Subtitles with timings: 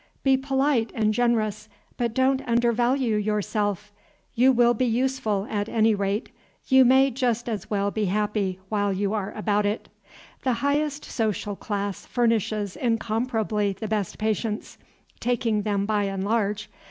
[0.23, 3.91] Be polite and generous, but don't undervalue yourself.
[4.33, 6.31] You will be useful, at any rate;
[6.67, 9.89] you may just as well be happy, while you are about it.
[10.41, 14.79] The highest social class furnishes incomparably the best patients,
[15.19, 16.67] taking them by and large.